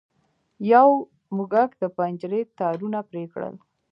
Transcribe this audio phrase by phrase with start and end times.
[0.71, 0.87] یو
[1.35, 3.55] موږک د پنجرې تارونه پرې کړل.